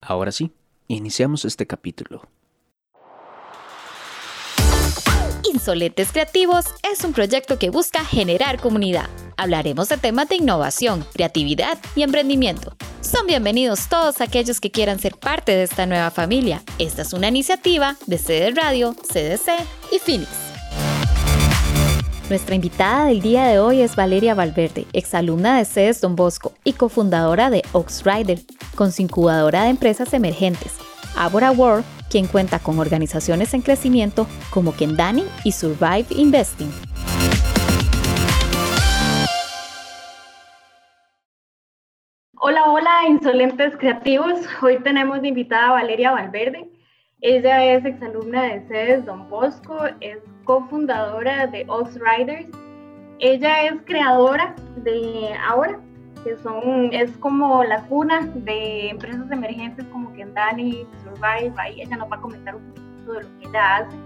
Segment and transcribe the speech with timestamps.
[0.00, 0.52] Ahora sí,
[0.86, 2.22] iniciamos este capítulo.
[5.58, 9.10] Insolentes Creativos es un proyecto que busca generar comunidad.
[9.36, 12.76] Hablaremos de temas de innovación, creatividad y emprendimiento.
[13.00, 16.62] Son bienvenidos todos aquellos que quieran ser parte de esta nueva familia.
[16.78, 19.50] Esta es una iniciativa de CD Radio, CDC
[19.90, 20.30] y Phoenix.
[22.30, 26.74] Nuestra invitada del día de hoy es Valeria Valverde, exalumna de CES Don Bosco y
[26.74, 28.38] cofundadora de Oxrider,
[28.76, 30.74] con su incubadora de empresas emergentes,
[31.16, 36.70] Abora World quien cuenta con organizaciones en crecimiento como Kendani y Survive Investing.
[42.40, 44.40] Hola, hola, insolentes creativos.
[44.62, 46.70] Hoy tenemos de invitada a Valeria Valverde.
[47.20, 52.48] Ella es exalumna de CEDES Don Bosco, es cofundadora de Ox Riders.
[53.18, 55.80] Ella es creadora de ahora
[56.24, 62.10] que son, es como la cuna de empresas emergentes como Kendani, Survive, ahí ella nos
[62.10, 63.96] va a comentar un poquito de lo que ella hace.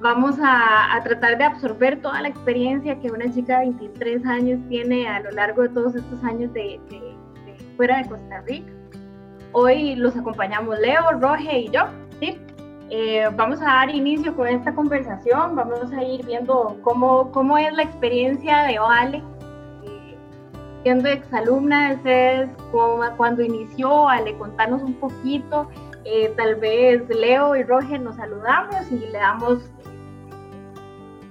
[0.00, 5.08] Vamos a, tratar de absorber toda la experiencia que una chica de 23 años tiene
[5.08, 6.78] a lo largo de todos estos años de,
[7.76, 8.72] fuera de Costa Rica.
[9.52, 11.86] Hoy los acompañamos Leo, Roge y yo.
[12.20, 12.38] ¿sí?
[12.90, 17.72] Eh, vamos a dar inicio con esta conversación, vamos a ir viendo cómo, cómo es
[17.72, 19.22] la experiencia de Vale
[20.86, 22.50] siendo exalumna de CES,
[23.16, 25.68] cuando inició, Ale, contarnos un poquito,
[26.04, 29.68] eh, tal vez Leo y Roger nos saludamos y le damos,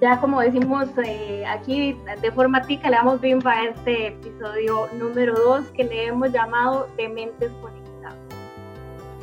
[0.01, 5.33] ya como decimos eh, aquí de forma tica, le damos bimba a este episodio número
[5.33, 8.19] 2 que le hemos llamado Dementes Conectados.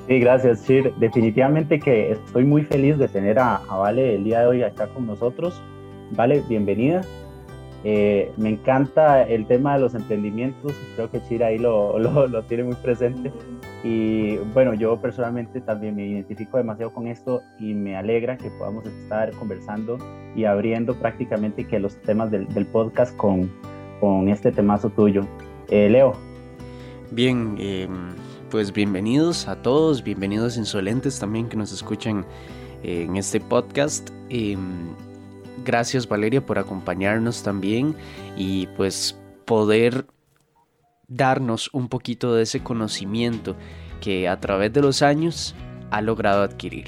[0.06, 0.94] Sí, gracias, Shir.
[0.94, 4.86] Definitivamente que estoy muy feliz de tener a, a Vale el día de hoy acá
[4.86, 5.60] con nosotros.
[6.12, 7.02] Vale, bienvenida.
[7.84, 12.64] Eh, me encanta el tema de los emprendimientos, creo que Chira ahí lo, lo, tiene
[12.64, 13.32] muy presente.
[13.82, 18.86] Y bueno, yo personalmente también me identifico demasiado con esto y me alegra que podamos
[18.86, 19.98] estar conversando
[20.36, 23.50] y abriendo prácticamente que los temas del, podcast con,
[24.00, 25.26] con este temazo tuyo.
[25.68, 26.12] Eh, Leo.
[27.10, 28.10] Bien, em,
[28.50, 32.24] pues bienvenidos a todos, bienvenidos insolentes también que nos escuchan
[32.84, 34.10] en este podcast.
[35.64, 37.94] Gracias Valeria por acompañarnos también
[38.36, 40.06] y pues poder
[41.08, 43.56] darnos un poquito de ese conocimiento
[44.00, 45.54] que a través de los años
[45.90, 46.86] ha logrado adquirir.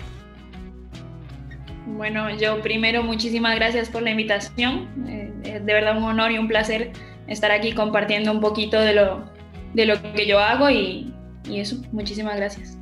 [1.86, 4.88] Bueno, yo primero muchísimas gracias por la invitación.
[5.06, 6.92] Eh, es de verdad un honor y un placer
[7.28, 9.24] estar aquí compartiendo un poquito de lo,
[9.74, 11.12] de lo que yo hago y,
[11.48, 12.78] y eso, muchísimas gracias.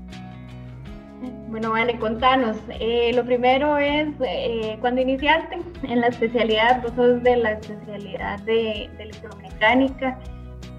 [1.53, 2.57] Bueno, vale, contanos.
[2.81, 8.41] Eh, lo primero es, eh, cuando iniciaste en la especialidad, vos sos de la especialidad
[8.41, 10.19] de, electromecánica,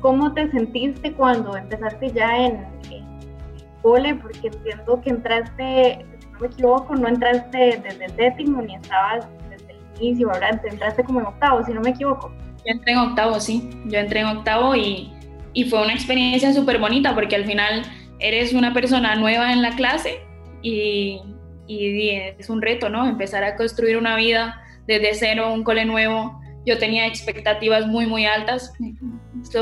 [0.02, 3.06] ¿cómo te sentiste cuando empezaste ya en, en
[3.84, 4.16] cole?
[4.16, 9.28] Porque entiendo que entraste, si no me equivoco, no entraste desde el séptimo ni estabas
[9.52, 12.34] desde el inicio, ahora entraste como en octavo, si no me equivoco.
[12.66, 15.14] Yo entré en octavo, sí, yo entré en octavo y,
[15.54, 17.84] y fue una experiencia súper bonita porque al final
[18.18, 20.33] eres una persona nueva en la clase
[20.64, 21.22] y,
[21.68, 23.08] es un reto, ¿no?
[23.08, 26.40] Empezar a construir una vida desde cero, un cole nuevo.
[26.66, 28.74] Yo tenía expectativas muy, muy altas,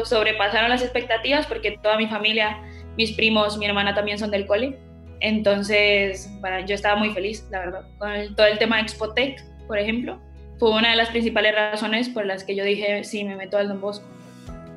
[0.04, 2.62] sobrepasaron las expectativas porque toda mi familia,
[2.98, 4.80] mis primos, mi hermana también son del cole.
[5.20, 7.86] Entonces, para, yo estaba muy feliz, la verdad.
[7.98, 10.20] Con todo el tema de Expotec, por ejemplo,
[10.60, 13.68] fue una de las principales razones por las que yo dije, sí, me meto al
[13.68, 14.06] Don Bosco.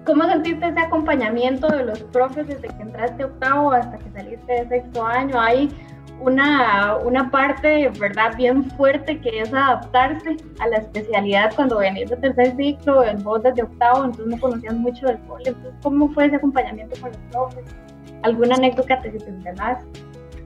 [0.06, 4.68] ¿Cómo sentiste ese acompañamiento de los profes desde que entraste octavo hasta que saliste de
[4.68, 5.40] sexto año?
[5.40, 5.70] ¿Hay
[6.20, 12.16] una, una parte, ¿verdad?, bien fuerte que es adaptarse a la especialidad cuando venís de
[12.16, 15.44] tercer ciclo, en vos desde octavo, entonces no conocías mucho del cole.
[15.46, 17.64] Entonces, ¿cómo fue ese acompañamiento con los profes?
[18.22, 19.84] ¿Alguna anécdota que te entendás?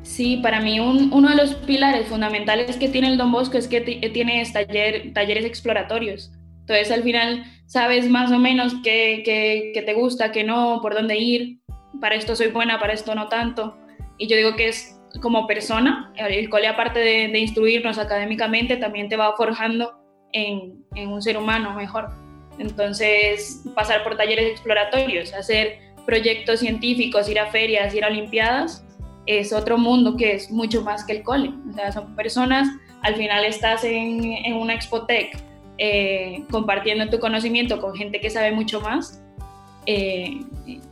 [0.03, 3.81] Sí, para mí uno de los pilares fundamentales que tiene el Don Bosco es que
[3.83, 6.33] tiene taller, talleres exploratorios.
[6.61, 10.95] Entonces al final sabes más o menos qué, qué, qué te gusta, qué no, por
[10.95, 11.61] dónde ir.
[12.01, 13.77] Para esto soy buena, para esto no tanto.
[14.17, 16.13] Y yo digo que es como persona.
[16.17, 20.01] El cole, aparte de, instruirnos académicamente, también te va forjando
[20.33, 22.09] en, un ser humano mejor.
[22.59, 28.85] Entonces, pasar por talleres exploratorios, hacer proyectos científicos, ir a ferias, ir a olimpiadas,
[29.27, 31.53] es otro mundo que es mucho más que el cole.
[31.71, 32.69] O sea, son personas,
[33.03, 35.37] al final estás en, en una expotec
[35.81, 39.23] eh, compartiendo tu conocimiento con gente que sabe mucho más,
[39.87, 40.41] eh,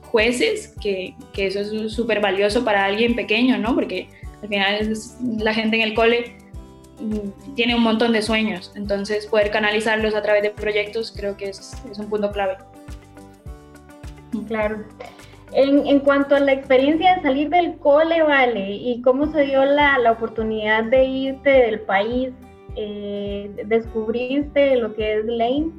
[0.06, 3.74] jueces, que, que, eso es súper valioso para alguien pequeño, ¿no?
[3.74, 4.08] Porque
[4.42, 4.92] al final
[5.38, 6.36] la gente en el cole
[7.00, 11.50] mm, tiene un montón de sueños, entonces poder canalizarlos a través de proyectos creo que
[11.50, 12.56] es, es un punto clave.
[14.48, 14.84] Claro.
[15.52, 19.64] En, en, cuanto a la experiencia de salir del cole, vale, y cómo se dio
[19.64, 22.30] la, la oportunidad de irte del país,
[22.74, 25.70] eh, descubriste lo que es Lane,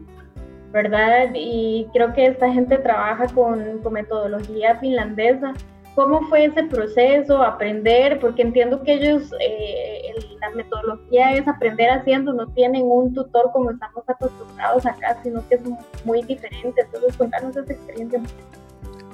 [0.71, 1.29] ¿verdad?
[1.33, 5.53] Y creo que esta gente trabaja con, con, metodología finlandesa.
[5.95, 8.19] ¿Cómo fue ese proceso, aprender?
[8.19, 13.71] Porque entiendo que ellos, eh, la metodología es aprender haciendo, no tienen un tutor como
[13.71, 15.61] estamos acostumbrados acá, sino que es
[16.05, 16.81] muy diferente.
[16.81, 18.21] Entonces, contanos esa experiencia.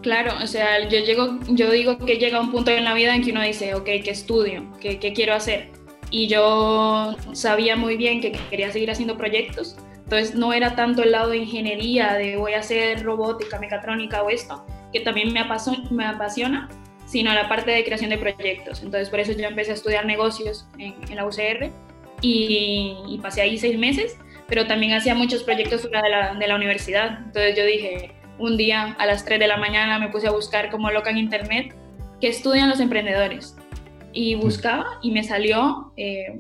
[0.02, 3.24] Claro, o sea, yo, llego, yo digo que llega un punto en la vida en
[3.24, 4.66] que uno dice, ok, ¿qué estudio?
[4.82, 5.70] ¿Qué, qué quiero hacer?
[6.12, 9.78] Y yo sabía muy bien que quería seguir haciendo proyectos,
[10.14, 14.30] entonces no era tanto el lado de ingeniería, de voy a hacer robótica, mecatrónica o
[14.30, 15.40] esto, que también me
[16.06, 16.70] apasiona,
[17.06, 18.84] sino la parte de creación de proyectos.
[18.84, 21.72] Entonces por eso yo empecé a estudiar negocios en, la UCR
[22.22, 24.18] y, pasé ahí seis meses,
[24.48, 26.02] pero también hacía muchos proyectos fuera
[26.38, 27.20] de la, universidad.
[27.26, 30.70] Entonces yo dije, un día a las 3 de la mañana me puse a buscar
[30.70, 31.76] como loca en internet
[32.22, 33.58] qué estudian los emprendedores.
[34.12, 36.40] Y buscaba y me salió, eh,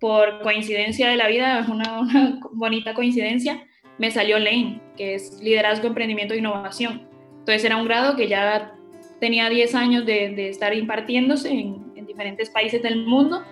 [0.00, 3.66] por coincidencia de la vida, una, una bonita coincidencia,
[3.98, 7.08] me salió Lane, que es Liderazgo, Emprendimiento e Innovación.
[7.40, 8.74] Entonces era un grado que ya
[9.20, 13.42] tenía 10 años de, estar impartiéndose en, en, diferentes países del mundo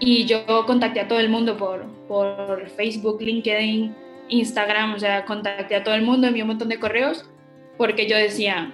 [0.00, 3.94] y yo contacté a todo el mundo por, Facebook, LinkedIn,
[4.28, 7.28] Instagram, o sea, contacté a todo el mundo, envié un montón de correos,
[7.76, 8.72] porque yo decía,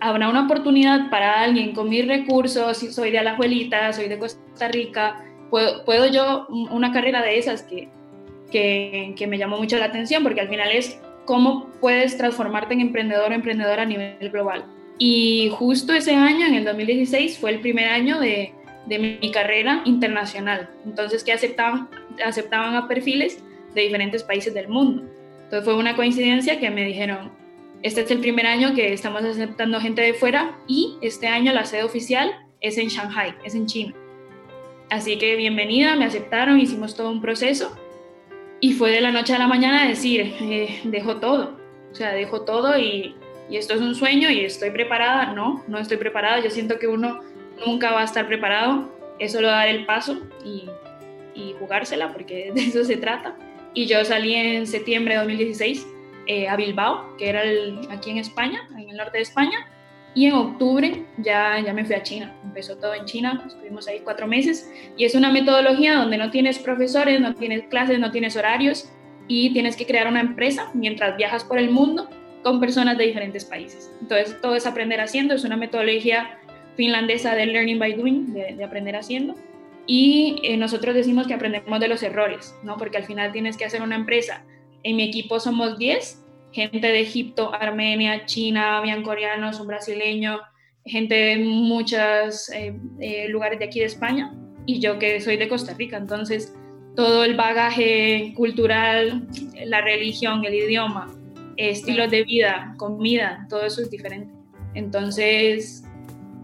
[0.00, 5.24] habrá una oportunidad para alguien con mis recursos, soy de Alajuelita, soy de Costa Rica,
[5.50, 7.88] puedo, puedo yo una carrera de esas que,
[8.50, 13.32] que, me llamó mucho la atención, porque al final es cómo puedes transformarte en emprendedor
[13.32, 14.64] o emprendedora a nivel global.
[14.98, 18.52] Y justo ese año, en el 2016, fue el primer año de,
[18.86, 20.68] de mi carrera internacional.
[20.84, 21.88] Entonces, que aceptaban,
[22.24, 23.42] aceptaban a perfiles
[23.74, 25.02] de diferentes países del mundo.
[25.44, 27.32] Entonces fue una coincidencia que me dijeron,
[27.82, 31.64] este es el primer año que estamos aceptando gente de fuera y este año la
[31.64, 32.30] sede oficial
[32.60, 33.94] es en Shanghai, es en China.
[34.90, 37.76] Así que bienvenida, me aceptaron, hicimos todo un proceso.
[38.58, 41.56] Y fue de la noche a la mañana decir, eh, dejo todo,
[41.92, 43.14] o sea, dejo todo y,
[43.48, 45.32] y esto es un sueño y estoy preparada.
[45.32, 47.20] No, no estoy preparada, yo siento que uno
[47.64, 48.90] nunca va a estar preparado,
[49.20, 50.68] es solo dar el paso y,
[51.34, 53.36] y jugársela porque de eso se trata.
[53.74, 55.86] Y yo salí en septiembre de 2016
[56.26, 57.42] eh, a Bilbao, que era
[57.90, 59.70] aquí en España, en el norte de España,
[60.14, 62.34] y en octubre ya, ya me fui a China.
[62.44, 66.58] Empezó todo en China, estuvimos ahí cuatro meses y es una metodología donde no tienes
[66.58, 68.90] profesores, no tienes clases, no tienes horarios
[69.28, 72.08] y tienes que crear una empresa mientras viajas por el mundo
[72.42, 73.90] con personas de diferentes países.
[74.00, 76.38] Entonces todo es aprender haciendo, es una metodología
[76.76, 79.34] finlandesa de learning by doing, de, de aprender haciendo
[79.86, 82.76] y eh, nosotros decimos que aprendemos de los errores, ¿no?
[82.76, 84.44] Porque al final tienes que hacer una empresa.
[84.84, 86.19] En mi equipo somos 10,
[86.52, 90.40] gente de Egipto, Armenia, China, habían coreanos, un brasileño,
[90.84, 94.34] gente de muchos eh, eh, lugares de aquí de España
[94.66, 95.96] y yo que soy de Costa Rica.
[95.96, 96.54] Entonces,
[96.96, 99.26] todo el bagaje cultural,
[99.64, 101.10] la religión, el idioma,
[101.56, 104.32] estilos de vida, comida, todo eso es diferente.
[104.74, 105.84] Entonces,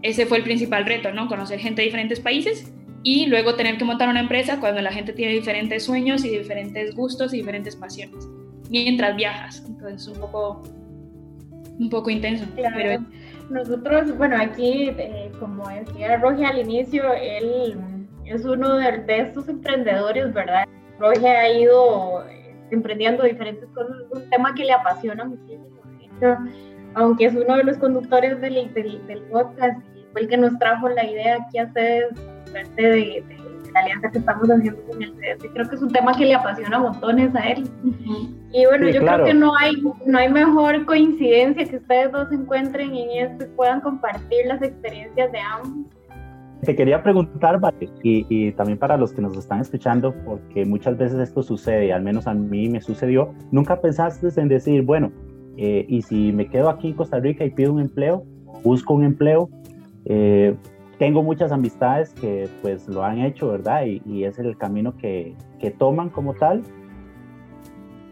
[0.03, 1.29] ese fue el principal reto, ¿no?
[1.29, 2.73] Conocer gente de diferentes países
[3.03, 6.95] y luego tener que montar una empresa cuando la gente tiene diferentes sueños y diferentes
[6.95, 8.29] gustos y diferentes pasiones
[8.71, 9.65] mientras viajas.
[9.67, 10.63] Entonces, un poco,
[11.79, 12.45] un poco intenso.
[12.55, 13.05] Pero...
[13.51, 17.77] Nosotros, bueno, aquí, eh, como decía Roge al inicio, él
[18.25, 20.65] es uno de, de estos emprendedores, ¿verdad?
[20.99, 25.67] Roge ha ido eh, emprendiendo diferentes cosas, es un tema que le apasiona muchísimo.
[26.95, 30.59] aunque es uno de los conductores del, del, del podcast y fue el que nos
[30.59, 32.15] trajo la idea aquí a ustedes
[32.77, 33.25] de, de,
[33.77, 35.13] la alianza que estamos haciendo con el.
[35.53, 37.69] Creo que es un tema que le apasiona montones a él.
[38.53, 39.25] Y bueno, Sí, yo claro.
[39.25, 39.73] creo que no hay,
[40.07, 44.63] no hay mejor coincidencia que ustedes dos se encuentren en esto y puedan compartir las
[44.63, 45.93] experiencias de ambos.
[46.63, 50.97] Te quería preguntar, Vale, y, y también para los que nos están escuchando, porque muchas
[50.97, 55.13] veces esto sucede, al menos a mí me sucedió, ¿nunca pensaste en decir, bueno,
[55.59, 58.25] eh, y si me quedo aquí en Costa Rica y pido un empleo,
[58.65, 59.51] busco un empleo,
[60.07, 60.57] eh,
[60.99, 63.85] tengo muchas amistades que pues lo han hecho, ¿verdad?
[63.85, 66.63] Y, y es el camino que, que toman como tal.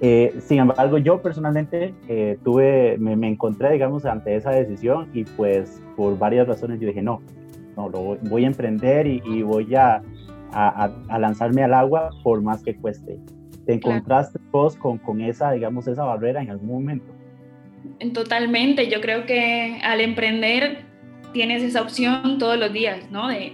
[0.01, 5.25] Eh, sin embargo, yo personalmente eh, tuve, me, me, encontré, digamos, ante esa decisión y
[5.25, 7.23] pues por varias razones yo dije, no,
[7.77, 10.03] no, lo voy, voy a emprender y, y voy a,
[10.53, 13.19] a, a, lanzarme al agua por más que cueste.
[13.65, 17.07] ¿Te encontraste vos con, con esa, digamos, esa barrera en algún momento?
[18.13, 20.94] Totalmente, yo creo que al emprender
[21.35, 23.29] tienes esa opción todos los días, ¿no?
[23.29, 23.53] De,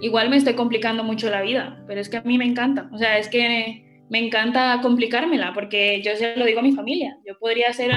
[0.00, 2.98] igual me estoy complicando mucho la vida, pero es que a mí me encanta, o
[2.98, 7.38] sea, es que me encanta complicármela, porque yo se lo digo a mi familia, yo
[7.38, 7.90] podría hacer,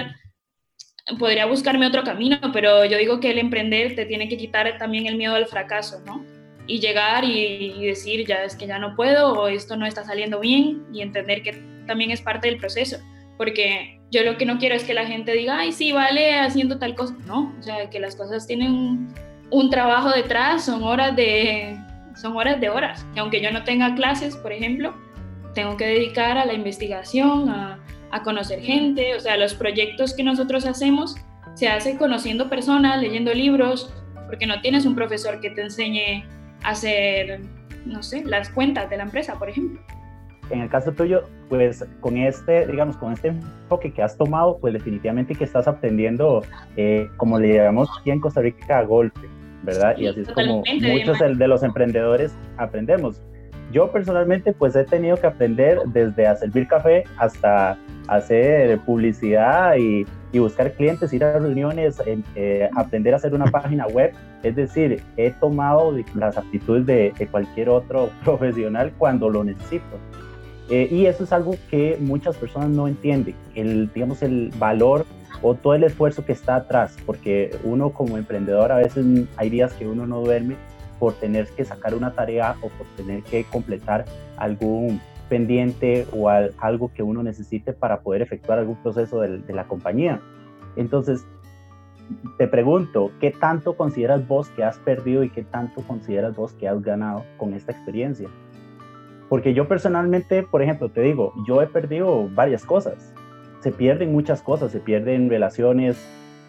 [1.20, 5.06] podría buscarme otro camino, pero yo digo que el emprender te tiene que quitar también
[5.06, 6.26] el miedo al fracaso, ¿no?
[6.68, 10.04] Y llegar y, y decir, ya es que ya no puedo, o esto no está
[10.04, 11.54] saliendo bien, y entender que
[11.86, 12.98] también es parte del proceso,
[13.38, 16.78] porque yo lo que no quiero es que la gente diga, ay, sí, vale, haciendo
[16.78, 17.16] tal cosa.
[17.26, 19.10] No, o sea, que las cosas tienen
[19.52, 21.78] un, trabajo detrás, son horas de,
[22.16, 23.06] son horas de horas.
[23.16, 24.94] Y aunque yo no tenga clases, por ejemplo,
[25.54, 27.80] tengo que dedicar a la investigación, a,
[28.12, 31.16] a conocer gente, o sea, los proyectos que nosotros hacemos
[31.56, 33.94] se hacen conociendo personas, leyendo libros,
[34.28, 36.26] porque no tienes un profesor que te enseñe
[36.64, 37.42] a hacer,
[37.86, 39.82] no sé, las cuentas de la empresa, por ejemplo
[40.50, 44.74] en el caso tuyo, pues con este, digamos, con este enfoque que has tomado, pues
[44.74, 46.44] definitivamente que estás aprendiendo,
[46.78, 49.22] eh, como le llamamos aquí en Costa Rica, a golpe,
[49.64, 49.98] ¿verdad?
[49.98, 53.22] y así es como muchos de los emprendedores aprendemos.
[53.72, 60.06] Yo personalmente, pues he tenido que aprender desde a servir café hasta hacer publicidad y,
[60.32, 62.02] y buscar clientes, ir a reuniones,
[62.36, 64.14] eh, aprender a hacer una página web.
[64.44, 69.98] Es decir, he tomado las aptitudes de, de cualquier otro profesional cuando lo necesito.
[70.70, 75.06] Eh, y eso es algo que muchas personas no entienden, el, digamos, el valor
[75.42, 79.06] o todo el esfuerzo que está atrás, porque uno como emprendedor a veces
[79.38, 80.56] hay días que uno no duerme
[81.00, 84.06] por tener que sacar una tarea o por tener que completar
[84.38, 89.66] algún pendiente o algo que uno necesite para poder efectuar algún proceso de, de la
[89.68, 90.20] compañía.
[90.76, 91.26] Entonces,
[92.38, 96.68] te pregunto, ¿qué tanto consideras vos que has perdido y qué tanto consideras vos que
[96.68, 98.30] has ganado con esta experiencia?
[99.30, 103.14] Porque yo personalmente, por ejemplo, te digo, yo he perdido varias cosas.
[103.60, 105.98] Se pierden muchas cosas, se pierden relaciones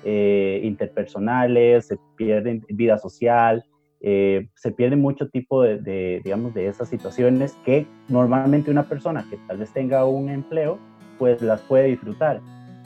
[0.05, 3.65] eh, interpersonales, se pierden vida social,
[4.01, 9.39] eh, se pierde mucho tipo de, digamos, de esas situaciones que normalmente una persona que
[9.49, 10.79] tal vez tenga un empleo,
[11.19, 12.41] pues las puede disfrutar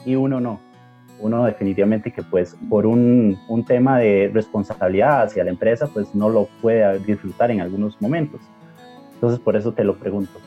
[0.05, 0.59] y uno no.
[1.19, 6.29] Uno definitivamente que pues por un, un tema de responsabilidad hacia la empresa, pues no
[6.29, 8.41] lo puede disfrutar en algunos momentos.
[9.21, 10.39] Entonces, por eso te lo pregunto.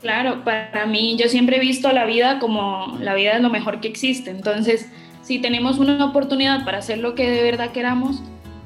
[0.00, 3.80] Claro, para mí yo siempre he visto la vida como la vida es lo mejor
[3.80, 4.30] que existe.
[4.30, 4.90] Entonces,
[5.22, 8.20] si tenemos una oportunidad para hacer lo que de verdad queramos,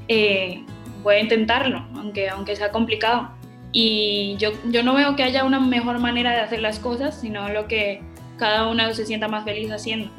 [0.08, 0.64] eh,
[1.02, 3.32] voy a intentarlo, aunque, aunque sea complicado.
[3.70, 7.50] Y yo, yo no veo que haya una mejor manera de hacer las cosas, sino
[7.50, 8.02] lo que
[8.38, 10.10] cada uno se sienta más feliz haciendo.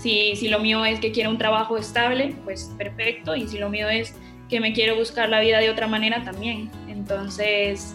[0.00, 3.36] Si, si lo mío es que quiero un trabajo estable, pues perfecto.
[3.36, 4.16] Y si lo mío es
[4.48, 6.68] que me quiero buscar la vida de otra manera, también.
[6.88, 7.94] Entonces,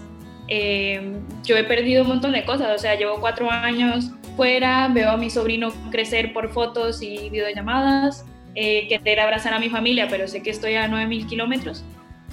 [0.55, 1.01] eh,
[1.43, 5.17] yo he perdido un montón de cosas, o sea, llevo cuatro años fuera, veo a
[5.17, 10.43] mi sobrino crecer por fotos y videollamadas, eh, querer abrazar a mi familia, pero sé
[10.43, 11.83] que estoy a 9.000 kilómetros,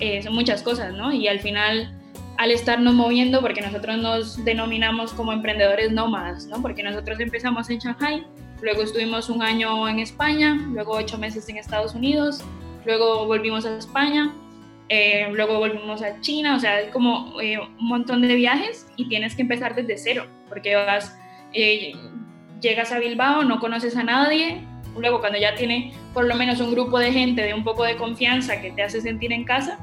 [0.00, 1.11] eh, son muchas cosas, ¿no?
[1.15, 1.95] Y al final,
[2.37, 6.61] al estarnos moviendo, porque nosotros nos denominamos como emprendedores nómadas, ¿no?
[6.61, 8.27] Porque nosotros empezamos en Shanghai,
[8.61, 12.45] luego estuvimos un año en España, luego ocho meses en Estados Unidos,
[12.85, 14.31] luego volvimos a España
[14.92, 19.09] eh, luego volvimos a China, o sea, es como eh, un montón de viajes y
[19.09, 20.76] tienes que empezar desde cero, porque
[21.52, 21.92] eh,
[22.61, 24.64] llegas a Bilbao, no conoces a nadie,
[24.99, 27.94] luego cuando ya tiene por lo menos un grupo de gente de un poco de
[27.94, 29.78] confianza que te hace sentir en casa,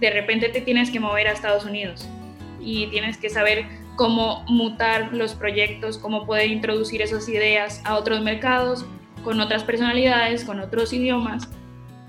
[0.00, 2.08] de repente te tienes que mover a Estados Unidos
[2.60, 8.20] y tienes que saber cómo mutar los proyectos, cómo poder introducir esas ideas a otros
[8.20, 8.84] mercados,
[9.22, 11.48] con otras personalidades, con otros idiomas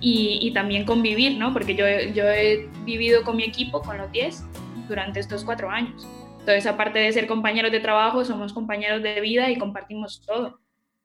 [0.06, 1.54] y, también convivir, ¿no?
[1.54, 4.44] Porque yo, yo he vivido con mi equipo, con los 10,
[4.90, 6.06] durante estos cuatro años.
[6.40, 10.60] Entonces, aparte de ser compañeros de trabajo, somos compañeros de vida y compartimos todo.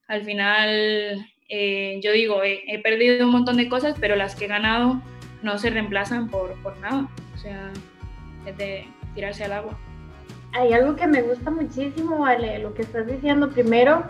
[0.08, 4.48] Al final, eh, yo digo, he, perdido un montón de cosas, pero las que he
[4.48, 5.00] ganado
[5.44, 7.08] no se reemplazan por, por nada.
[7.34, 7.70] O sea,
[8.46, 9.78] es de tirarse al agua.
[10.54, 13.48] Hay algo que me gusta muchísimo, Vale, lo que estás diciendo.
[13.50, 14.02] Primero,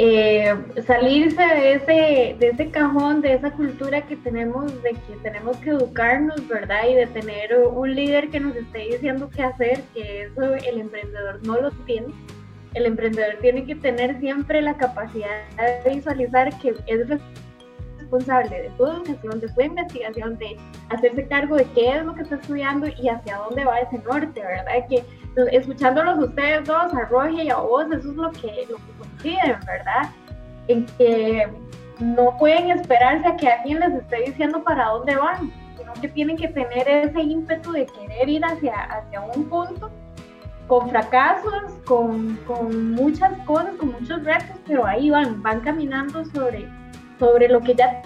[0.00, 0.54] eh,
[0.86, 5.70] salirse de ese, de ese cajón, de esa cultura que tenemos, de que tenemos que
[5.70, 6.88] educarnos, ¿verdad?
[6.88, 11.44] Y de tener un líder que nos esté diciendo qué hacer, que eso el emprendedor
[11.44, 12.14] no lo tiene.
[12.74, 15.48] El emprendedor tiene que tener siempre la capacidad
[15.84, 17.08] de visualizar que es
[17.98, 20.56] responsable de su educación, de su investigación, de
[20.90, 24.40] hacerse cargo de qué es lo que está estudiando y hacia dónde va ese norte,
[24.40, 24.86] ¿verdad?
[24.88, 25.02] Que
[25.50, 29.58] escuchándolos ustedes dos, a Roger y a vos, eso es lo que, lo que coinciden,
[29.66, 30.10] ¿verdad?
[30.68, 31.48] En que
[32.00, 36.36] no pueden esperarse a que alguien les esté diciendo para dónde van, sino que tienen
[36.36, 39.90] que tener ese ímpetu de querer ir hacia, hacia un punto
[40.68, 46.68] con fracasos, con, con, muchas cosas, con muchos retos, pero ahí van, van caminando sobre,
[47.18, 48.02] sobre lo que ya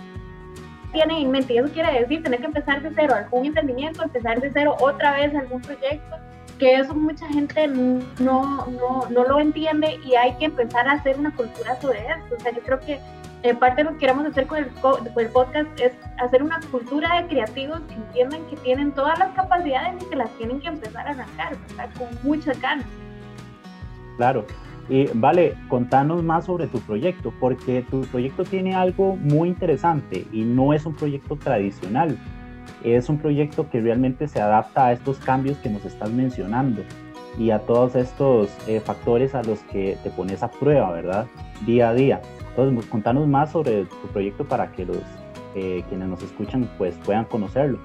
[0.92, 1.54] tienen en mente.
[1.54, 5.14] Y eso quiere decir tener que empezar de cero algún emprendimiento, empezar de cero otra
[5.14, 6.16] vez algún proyecto,
[6.58, 11.18] que eso mucha gente no, no, no lo entiende y hay que empezar a hacer
[11.18, 12.36] una cultura sobre esto.
[12.36, 13.00] O sea, yo creo que
[13.42, 14.70] eh, parte de lo que queremos hacer con el,
[15.16, 15.92] el, podcast es
[16.22, 20.30] hacer una cultura de creativos que entiendan que tienen todas las capacidades y que las
[20.38, 21.90] tienen que empezar a arrancar, ¿verdad?
[21.98, 22.86] Con mucha ganas.
[24.16, 24.46] Claro.
[24.88, 30.42] Y vale, contanos más sobre tu proyecto, porque tu proyecto tiene algo muy interesante y
[30.42, 32.16] no es un proyecto tradicional.
[32.84, 36.82] Es un proyecto que realmente se adapta a estos cambios que nos estás mencionando
[37.38, 41.26] y a todos estos eh, factores a los que te pones a prueba, ¿verdad?
[41.64, 42.20] Día a día.
[42.50, 44.98] Entonces, pues, contanos más sobre tu proyecto para que los
[45.54, 47.78] eh, quienes nos escuchan pues puedan conocerlo.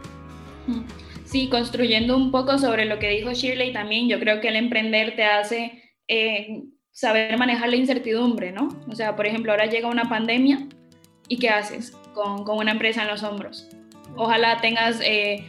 [1.25, 5.15] Sí, construyendo un poco sobre lo que dijo Shirley también, yo creo que el emprender
[5.15, 8.69] te hace eh, saber manejar la incertidumbre, ¿no?
[8.87, 10.67] O sea, por ejemplo, ahora llega una pandemia
[11.27, 13.69] y ¿qué haces con, con una empresa en los hombros?
[14.17, 15.45] Ojalá tengas eh,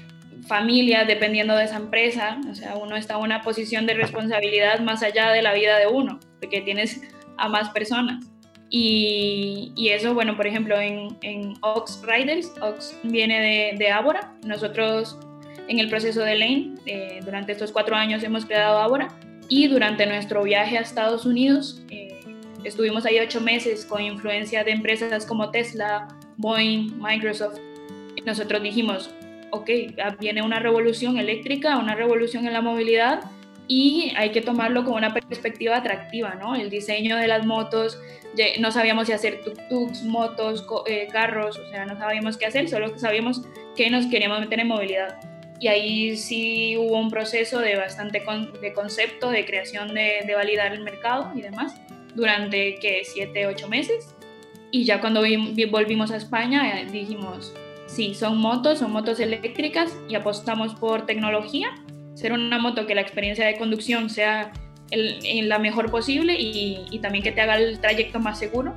[0.46, 5.02] familia dependiendo de esa empresa, o sea, uno está en una posición de responsabilidad más
[5.02, 7.00] allá de la vida de uno, porque tienes
[7.36, 8.24] a más personas.
[8.70, 13.94] Y, eso, bueno, por ejemplo, en, Ox Riders, Ox viene de, de.
[14.46, 15.18] Nosotros
[15.68, 19.08] en el proceso de Lane, eh, durante estos cuatro años hemos creado Ábora
[19.48, 22.20] y durante nuestro viaje a Estados Unidos eh,
[22.64, 27.58] estuvimos ahí ocho meses con influencia de empresas como Tesla, Boeing, Microsoft.
[28.18, 29.10] Y nosotros dijimos,
[29.50, 29.70] ok,
[30.18, 33.20] viene una revolución eléctrica, una revolución en la movilidad
[33.68, 36.56] y hay que tomarlo con una perspectiva atractiva, ¿no?
[36.56, 38.00] El diseño de las motos,
[38.58, 42.98] no sabíamos si hacer tuk-tuks, motos, eh, carros, o sea, no sabíamos qué hacer, solo
[42.98, 43.42] sabíamos
[43.76, 45.20] que nos queríamos meter en movilidad.
[45.60, 48.22] Y ahí sí hubo un proceso de bastante
[48.60, 51.80] de concepto, de creación de, de, validar el mercado y demás,
[52.14, 54.14] durante que siete, ocho meses.
[54.70, 55.22] Y ya cuando
[55.70, 57.52] volvimos a España eh, dijimos,
[57.88, 61.74] sí, son motos, son motos eléctricas y apostamos por tecnología,
[62.14, 64.52] ser una moto que la experiencia de conducción sea
[64.90, 68.74] en la mejor posible y, también que te haga el trayecto más seguro,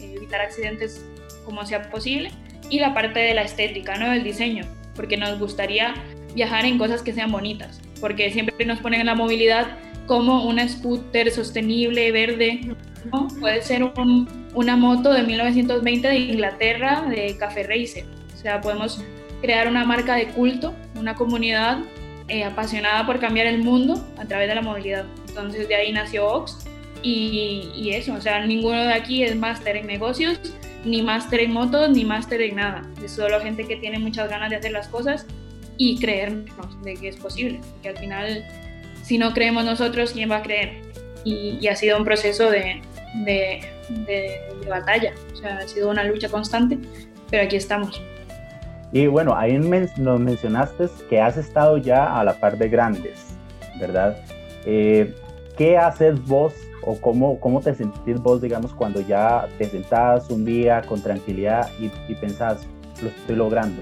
[0.00, 1.04] evitar accidentes
[1.44, 2.30] como sea posible,
[2.70, 4.10] y la parte de la estética, ¿no?
[4.10, 5.94] del diseño, porque nos gustaría
[6.34, 10.68] viajar en cosas que sean bonitas, porque siempre nos ponen en la movilidad como una
[10.68, 12.60] scooter sostenible, verde,
[13.12, 13.28] ¿no?
[13.40, 13.92] puede ser
[14.54, 18.04] una moto de 1920 de Inglaterra de Café Racer,
[18.42, 19.00] sea, podemos
[19.40, 21.78] crear una marca de culto, una comunidad
[22.28, 25.04] eh, apasionada por cambiar el mundo a través de la movilidad.
[25.28, 26.66] Entonces de ahí nació Ox
[27.02, 30.38] y, eso, o sea, ninguno de aquí es máster en negocios,
[30.84, 32.88] ni máster en motos, ni máster en nada.
[33.04, 35.26] Es solo gente que tiene muchas ganas de hacer las cosas
[35.76, 38.46] y creernos de que es posible, porque al final,
[39.02, 40.82] si no creemos nosotros, ¿quién va a creer?
[41.24, 42.82] Y, ha sido un proceso de,
[43.24, 43.64] de,
[44.06, 46.78] de, batalla, o sea, ha sido una lucha constante,
[47.30, 48.00] pero aquí estamos.
[48.92, 53.34] Y bueno, ahí nos mencionaste que has estado ya a la par de grandes,
[53.80, 54.18] ¿verdad?
[54.66, 55.14] Eh,
[55.56, 56.52] ¿Qué haces vos
[56.84, 61.70] o cómo, cómo te sentís vos, digamos, cuando ya te sentás un día con tranquilidad
[61.80, 62.68] y, y pensás,
[63.02, 63.80] lo estoy logrando?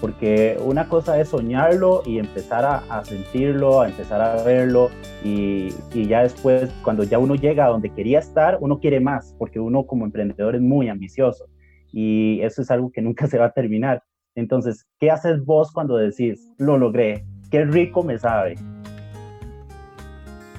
[0.00, 4.90] Porque una cosa es soñarlo y empezar a, a sentirlo, a empezar a verlo
[5.22, 9.34] y, y, ya después, cuando ya uno llega a donde quería estar, uno quiere más,
[9.38, 11.46] porque uno como emprendedor es muy ambicioso
[11.92, 14.02] y eso es algo que nunca se va a terminar.
[14.34, 17.24] Entonces, ¿qué haces vos cuando decís, lo logré?
[17.50, 18.56] Qué rico me sabe.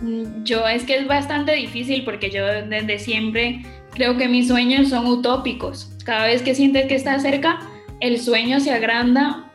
[0.01, 4.89] Mm, yo es que es bastante difícil porque yo desde siempre creo que mis sueños
[4.89, 5.91] son utópicos.
[6.05, 7.59] Cada vez que sientes que estás cerca,
[7.99, 9.51] el sueño se agranda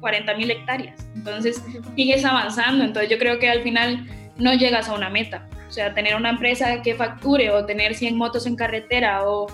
[0.00, 1.08] 40 mil hectáreas.
[1.14, 1.62] Entonces
[1.94, 2.84] sigues avanzando.
[2.84, 4.06] Entonces yo creo que al final
[4.38, 5.48] no llegas a una meta.
[5.68, 9.46] O sea, tener una empresa que facture o tener 100 motos en carretera o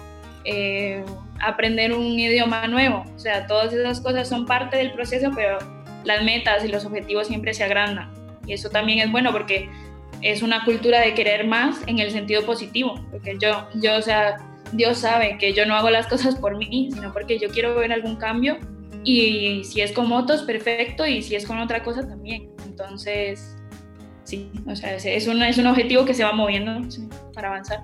[0.44, 1.02] eh,
[1.42, 3.04] aprender un idioma nuevo.
[3.14, 5.58] O sea, todas esas cosas son parte del proceso, pero
[6.04, 8.10] las metas y los objetivos siempre se agrandan.
[8.46, 9.68] Y eso también es bueno porque
[10.22, 12.94] es una cultura de querer más en el sentido positivo.
[13.10, 14.36] Porque yo, yo, o sea,
[14.72, 17.92] Dios sabe que yo no hago las cosas por mí, sino porque yo quiero ver
[17.92, 18.58] algún cambio.
[19.04, 21.06] Y si es con motos, perfecto.
[21.06, 22.50] Y si es con otra cosa, también.
[22.64, 23.56] Entonces,
[24.24, 26.88] sí, o sea, es, un, es un objetivo que se va moviendo
[27.34, 27.80] para avanzar.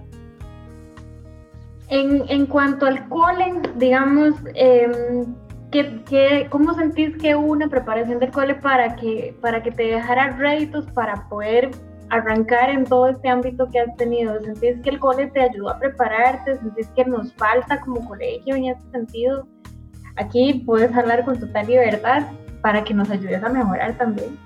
[1.91, 5.25] En, en cuanto al cole, digamos, eh,
[5.71, 10.87] ¿qué, cómo sentís que una preparación del cole para que, para que te dejara réditos
[10.93, 11.71] para poder
[12.11, 14.39] arrancar en todo este ámbito que has tenido?
[14.43, 16.57] ¿Sentís que el cole te ayudó a prepararte?
[16.57, 19.49] ¿Sentís que nos falta como colegio en ese sentido?
[20.17, 22.25] Aquí puedes hablar con total libertad
[22.61, 24.37] para que nos ayudes a mejorar también.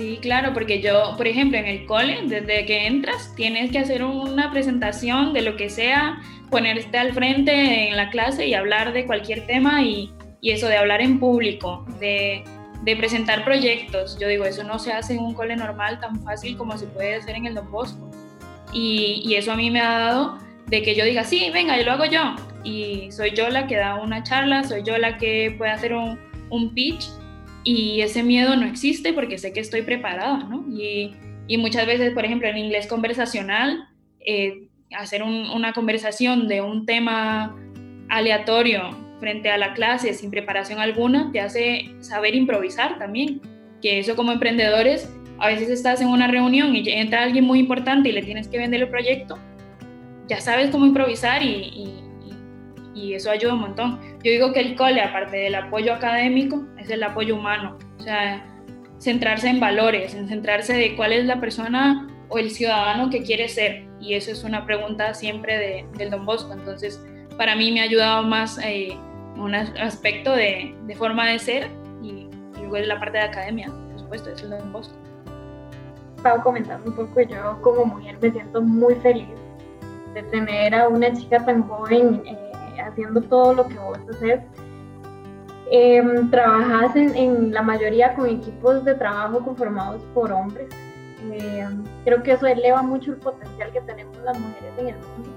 [0.00, 4.02] Sí, claro, porque yo, por ejemplo, en el cole, desde que entras, tienes que hacer
[4.02, 9.04] una presentación de lo que sea, ponerte al frente en la clase y hablar de
[9.04, 10.10] cualquier tema y,
[10.40, 12.42] y eso de hablar en público, de,
[12.82, 14.18] de, presentar proyectos.
[14.18, 17.16] Yo digo, eso no se hace en un cole normal tan fácil como se puede
[17.16, 18.10] hacer en el Don Bosco.
[18.72, 21.84] Y, y eso a mí me ha dado de que yo diga, sí, venga, yo
[21.84, 22.36] lo hago yo.
[22.64, 26.18] Y soy yo la que da una charla, soy yo la que puede hacer un,
[26.48, 27.10] un pitch
[27.64, 30.64] y ese miedo no existe porque sé que estoy preparada, ¿no?
[30.70, 31.14] Y,
[31.46, 33.88] y muchas veces, por ejemplo, en inglés conversacional,
[34.24, 37.56] eh, hacer una conversación de un tema
[38.08, 43.40] aleatorio frente a la clase sin preparación alguna te hace saber improvisar también,
[43.80, 48.08] que eso como emprendedores, a veces estás en una reunión y entra alguien muy importante
[48.08, 49.38] y le tienes que vender el proyecto,
[50.28, 52.09] ya sabes cómo improvisar y y
[53.14, 54.00] eso ayuda un montón.
[54.22, 58.44] Yo digo que el cole, aparte del apoyo académico, es el apoyo humano, o sea,
[58.98, 63.48] centrarse en valores, en centrarse de cuál es la persona o el ciudadano que quiere
[63.48, 63.86] ser.
[64.00, 66.52] Y eso es una pregunta siempre de, del Don Bosco.
[66.52, 67.02] Entonces,
[67.36, 68.96] para mí me ha ayudado más eh,
[69.36, 71.68] un aspecto de, de, forma de ser
[72.02, 74.94] y, luego es la parte de academia, por supuesto, es el Don Bosco.
[76.16, 79.28] Estaba comentando un poco, yo como mujer me siento muy feliz
[80.14, 82.22] de tener a una chica tan joven.
[82.26, 82.49] Eh,
[82.80, 84.40] haciendo todo lo que vos haces.
[85.72, 90.68] Eh, trabajas en, la mayoría con equipos de trabajo conformados por hombres.
[91.30, 95.30] Em, creo que eso eleva mucho el potencial que tenemos las mujeres en el mundo.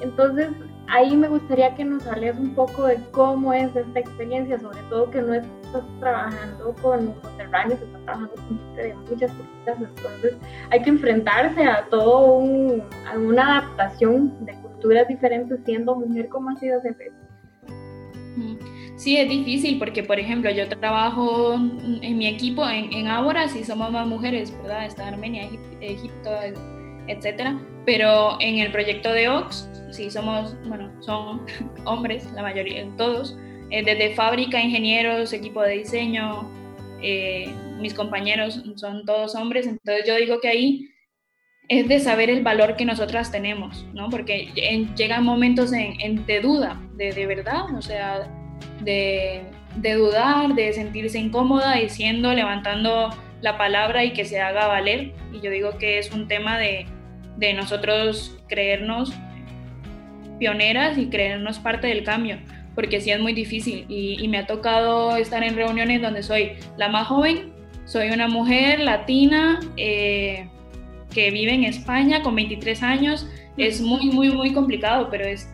[0.00, 0.50] Entonces,
[0.88, 5.10] ahí me gustaría que nos hables un poco de cómo es esta experiencia, sobre todo
[5.10, 10.36] que no estás trabajando con conterráneos, estás trabajando con gente de muchas culturas, entonces
[10.70, 14.52] hay que enfrentarse a todo un, a una adaptación de
[15.08, 17.12] diferentes siendo mujer, ¿cómo ha sido reto?
[18.96, 23.64] Sí, es difícil porque, por ejemplo, yo trabajo en mi equipo en, en Ábora, sí
[23.64, 24.86] somos más mujeres, ¿verdad?
[24.86, 25.48] Está Armenia,
[25.80, 26.30] Egipto,
[27.08, 27.60] etcétera.
[27.84, 31.42] Pero en el proyecto de Ox, sí somos, bueno, son
[31.84, 33.36] hombres, la mayoría, todos,
[33.70, 36.48] eh, desde fábrica, ingenieros, equipo de diseño,
[37.02, 40.91] eh, mis compañeros son todos hombres, entonces yo digo que ahí
[41.78, 44.10] es de saber el valor que nosotras tenemos, ¿no?
[44.10, 44.50] Porque
[44.94, 48.28] llegan momentos en, de duda, de, verdad, o sea,
[48.80, 49.40] de,
[49.76, 53.08] de, dudar, de sentirse incómoda diciendo, levantando
[53.40, 55.12] la palabra y que se haga valer.
[55.32, 56.84] Y yo digo que es un tema de,
[57.38, 59.14] de nosotros creernos
[60.38, 62.36] pioneras y creernos parte del cambio,
[62.74, 66.52] porque sí es muy difícil y, y me ha tocado estar en reuniones donde soy
[66.76, 67.50] la más joven,
[67.86, 70.48] soy una mujer latina, eh,
[71.12, 73.28] que vive en España con 23 años.
[73.56, 75.48] Es muy, muy, muy complicado, pero es,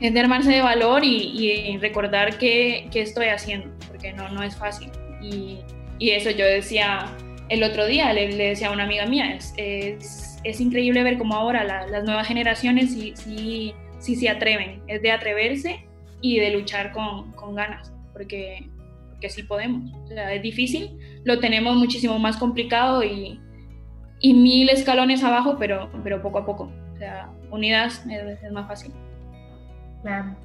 [0.00, 4.56] es de armarse de valor y, recordar qué, qué, estoy haciendo, porque no, no es
[4.56, 4.90] fácil.
[5.22, 5.58] Y,
[5.98, 7.06] y eso yo decía
[7.48, 11.18] el otro día, le, le decía a una amiga mía, es, es, es increíble ver
[11.18, 15.84] cómo ahora las nuevas generaciones sí, sí, sí se atreven, es de atreverse
[16.20, 18.68] y de luchar con, con ganas, porque,
[19.10, 19.92] porque sí podemos.
[20.04, 23.38] O sea, es difícil, lo tenemos muchísimo más complicado y,
[24.22, 26.72] y mil escalones abajo, pero, pero poco a poco.
[26.94, 28.92] O sea, unidas es, más fácil.
[30.02, 30.36] Claro.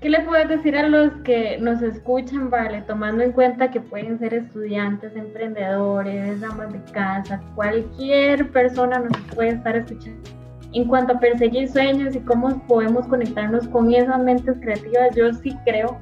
[0.00, 4.18] ¿Qué le puedes decir a los que nos escuchan, vale, tomando en cuenta que pueden
[4.18, 10.20] ser estudiantes, emprendedores, amas de casa, cualquier persona nos puede estar escuchando?
[10.74, 15.56] En cuanto a perseguir sueños y cómo podemos conectarnos con esas mentes creativas, yo sí
[15.64, 15.98] creo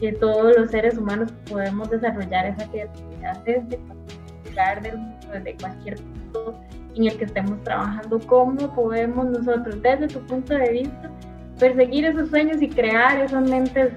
[0.00, 4.98] que todos los seres humanos podemos desarrollar esa creatividad desde cualquier
[5.32, 5.96] desde cualquier
[6.94, 11.10] en el que estemos trabajando, cómo podemos nosotros, desde tu punto de vista,
[11.58, 13.92] perseguir esos sueños y crear esas mentes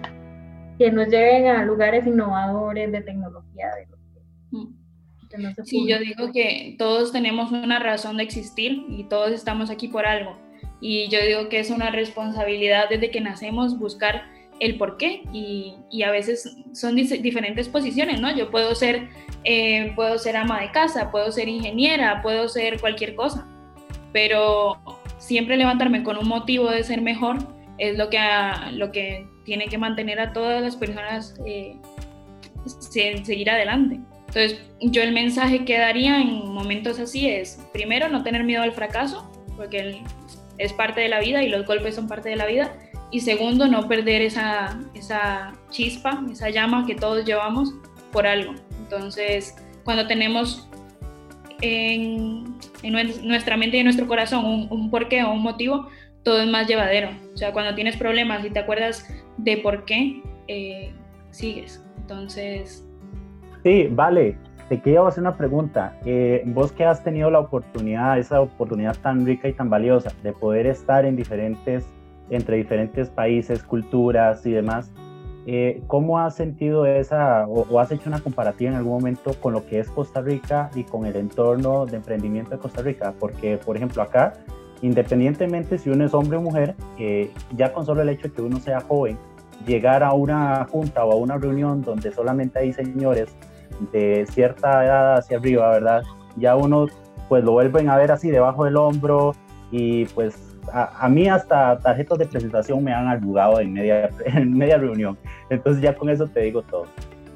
[0.78, 3.68] que nos lleven a lugares innovadores de tecnología.
[4.52, 5.56] De mm.
[5.64, 10.06] sí, yo digo que todos tenemos una razón de existir y todos estamos aquí por
[10.06, 10.38] algo.
[10.82, 14.24] Y yo digo que es una responsabilidad desde que nacemos buscar
[14.60, 18.36] el por qué y, a veces son diferentes posiciones, ¿no?
[18.36, 19.10] Yo puedo ser,
[19.44, 23.48] eh, puedo ser ama de casa, puedo ser ingeniera, puedo ser cualquier cosa,
[24.12, 24.78] pero
[25.18, 27.38] siempre levantarme con un motivo de ser mejor
[27.78, 28.20] es lo que,
[28.72, 31.78] lo que tiene que mantener a todas las personas eh,
[32.66, 34.00] seguir adelante.
[34.28, 38.72] Entonces, yo el mensaje que daría en momentos así es, primero, no tener miedo al
[38.72, 40.02] fracaso, porque
[40.58, 42.74] es parte de la vida y los golpes son parte de la vida,
[43.14, 47.72] y segundo, no perder esa, esa chispa, esa llama que todos llevamos
[48.12, 48.56] por algo.
[48.80, 50.68] Entonces, cuando tenemos
[51.62, 55.90] en, en nuestra mente y en nuestro corazón un, un porqué o un motivo,
[56.24, 57.10] todo es más llevadero.
[57.36, 60.92] O sea, cuando tienes problemas y te acuerdas de por qué, eh,
[61.30, 61.86] sigues.
[61.98, 62.84] Entonces...
[63.64, 64.36] Sí, vale.
[64.70, 66.00] te quiero hacer una pregunta.
[66.04, 70.34] Eh, vos que has tenido la oportunidad, esa oportunidad tan rica y tan valiosa de
[70.34, 71.86] poder estar en diferentes,
[72.30, 74.92] entre diferentes países, culturas y demás,
[75.46, 79.66] eh, ¿cómo has sentido esa o, has hecho una comparativa en algún momento con lo
[79.66, 83.14] que es Costa Rica y con el entorno de emprendimiento de Costa Rica?
[83.20, 84.34] Porque, por ejemplo, acá,
[84.82, 88.42] independientemente si uno es hombre o mujer, eh, ya con solo el hecho de que
[88.42, 89.18] uno sea joven,
[89.66, 93.36] llegar a una junta o a una reunión donde solamente hay señores
[93.92, 96.04] de cierta edad hacia arriba, ¿verdad?
[96.38, 96.88] Ya uno
[97.28, 99.34] pues lo vuelven a ver así debajo del hombro
[99.72, 104.78] y pues a, mí hasta tarjetas de presentación me han arrugado en media, en media
[104.78, 105.18] reunión.
[105.50, 106.88] Entonces ya con eso te digo todo.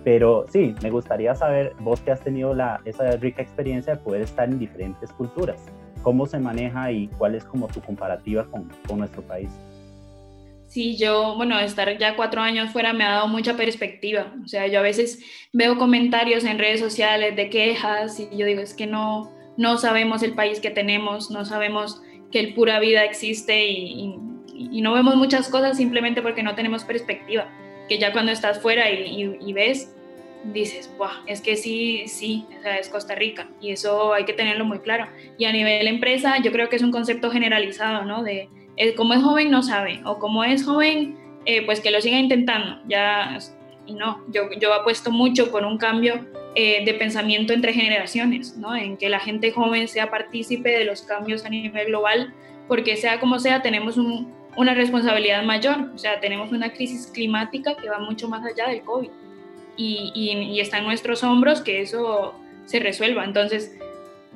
[0.04, 4.22] Pero sí, me gustaría saber, vos que has tenido la, esa rica experiencia de poder
[4.22, 5.66] estar en diferentes culturas,
[6.02, 9.50] cómo se maneja y cuál es como tu comparativa con, con nuestro país.
[10.68, 14.34] Sí, yo, bueno, estar ya cuatro años fuera me ha dado mucha perspectiva.
[14.44, 15.20] O sea, yo a veces
[15.54, 20.24] veo comentarios en redes sociales de quejas y yo digo, es que no, no sabemos
[20.24, 24.20] el país que tenemos, no sabemos que el pura vida existe y,
[24.82, 27.48] no vemos muchas cosas simplemente porque no tenemos perspectiva.
[27.88, 29.96] Que ya cuando estás fuera y, ves,
[30.46, 34.34] dices, Buah, es que sí, sí, o sea, es Costa Rica y eso hay que
[34.34, 35.08] tenerlo muy claro.
[35.38, 38.24] Y a nivel empresa, yo creo que es un concepto generalizado, ¿no?
[38.24, 38.50] De
[38.96, 42.80] como es joven no sabe, o como es joven, eh, pues que lo siga intentando.
[42.88, 43.38] Ya,
[43.88, 48.76] y no, yo, yo apuesto mucho por un cambio eh, de pensamiento entre generaciones, ¿no?
[48.76, 52.34] en que la gente joven sea partícipe de los cambios a nivel global,
[52.68, 53.98] porque sea como sea, tenemos
[54.56, 58.82] una responsabilidad mayor, o sea, tenemos una crisis climática que va mucho más allá del
[58.82, 59.10] COVID
[59.78, 63.24] y, y, y está en nuestros hombros que eso se resuelva.
[63.24, 63.78] Entonces,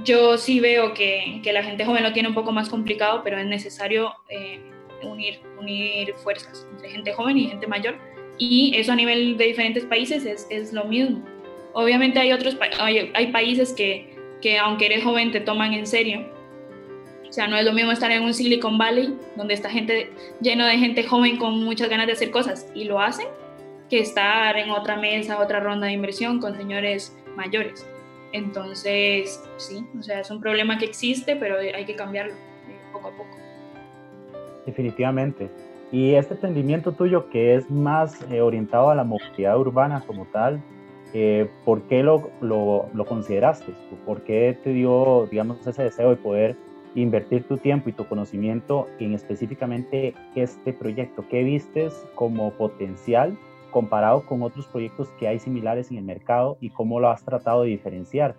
[0.03, 3.37] yo sí veo que, que, la gente joven lo tiene un poco más complicado, pero
[3.37, 4.61] es necesario eh,
[5.03, 7.95] unir, unir fuerzas entre gente joven y gente mayor.
[8.41, 11.23] Y eso a nivel de diferentes países es, es lo mismo.
[11.73, 16.25] Obviamente hay otros hay, hay países que, que, aunque eres joven, te toman en serio.
[17.29, 20.09] O sea, no es lo mismo estar en un Silicon Valley, donde está gente
[20.41, 23.27] lleno de gente joven con muchas ganas de hacer cosas y lo hacen,
[23.91, 27.87] que estar en otra mesa, otra ronda de inversión con señores mayores.
[28.31, 33.07] Entonces, sí, o sea, es un problema que existe, pero hay que cambiarlo eh, poco
[33.07, 33.37] a poco.
[34.65, 35.47] Definitivamente.
[35.91, 40.63] Y este emprendimiento tuyo que es más eh, orientado a la movilidad urbana como tal,
[41.13, 43.73] eh, ¿por qué lo, lo, lo, consideraste?
[44.05, 46.55] ¿Por qué te dio, digamos, ese deseo de poder
[46.95, 51.25] invertir tu tiempo y tu conocimiento en específicamente este proyecto?
[51.29, 53.37] ¿Qué vistes como potencial
[53.71, 57.63] comparado con otros proyectos que hay similares en el mercado y cómo lo has tratado
[57.63, 58.35] de diferenciar.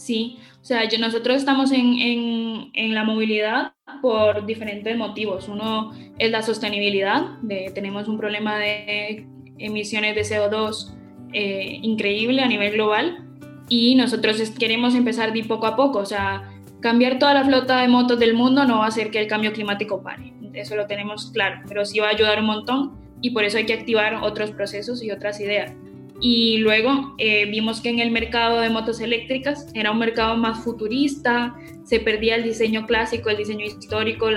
[0.00, 5.46] Sí, o sea, yo, nosotros estamos en, en, en, la movilidad por diferentes motivos.
[5.46, 9.26] Uno es la sostenibilidad, de, tenemos un problema de
[9.58, 10.94] emisiones de CO2
[11.34, 13.28] eh, increíble a nivel global
[13.68, 17.88] y nosotros queremos empezar de poco a poco, o sea, cambiar toda la flota de
[17.88, 21.30] motos del mundo no va a hacer que el cambio climático pare, eso lo tenemos
[21.30, 24.50] claro, pero sí va a ayudar un montón y por eso hay que activar otros
[24.52, 25.74] procesos y otras ideas.
[26.20, 30.62] Y luego eh, vimos que en el mercado de motos eléctricas era un mercado más
[30.62, 31.54] futurista,
[31.84, 34.28] se perdía el diseño clásico, el diseño histórico,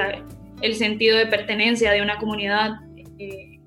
[0.62, 2.80] el sentido de pertenencia de una comunidad
[3.19, 3.60] eh,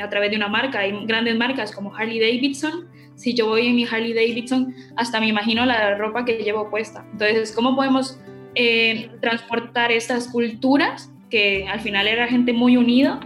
[0.00, 0.80] a través de una marca.
[0.80, 2.88] Hay grandes marcas como Harley Davidson.
[3.14, 7.06] Si yo voy en mi Harley Davidson, hasta me imagino la ropa que llevo puesta.
[7.12, 8.20] Entonces, ¿cómo podemos
[8.54, 13.20] eh, transportar estas culturas que al final era gente muy unida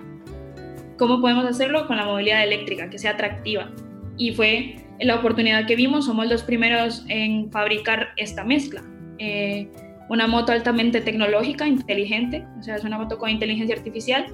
[1.00, 1.86] ¿Cómo podemos hacerlo?
[1.86, 3.70] Con la movilidad eléctrica, que sea atractiva.
[4.20, 8.82] Y fue la oportunidad que vimos, somos los primeros en fabricar esta mezcla.
[9.16, 9.66] Eh,
[10.10, 14.26] una moto altamente tecnológica, inteligente, o sea, es una moto con inteligencia artificial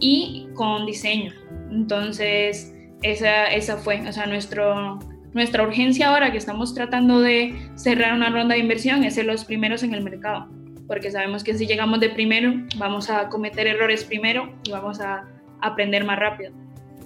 [0.00, 1.34] y con diseño.
[1.70, 4.98] Entonces, esa, esa fue, o sea, nuestro,
[5.34, 9.44] nuestra urgencia ahora que estamos tratando de cerrar una ronda de inversión es ser los
[9.44, 10.48] primeros en el mercado,
[10.86, 15.28] porque sabemos que si llegamos de primero, vamos a cometer errores primero y vamos a
[15.60, 16.50] aprender más rápido.